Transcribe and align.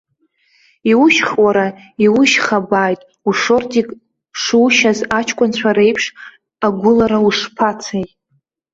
Иушьх 0.91 1.29
уара, 1.43 1.67
иушьхабааит, 2.05 3.01
ушортик 3.29 3.87
шушьаз, 4.41 4.99
аҷкәынцәа 5.17 5.69
реиԥш 5.77 6.05
агәылара 6.65 7.19
ушԥацеи! 7.27 8.05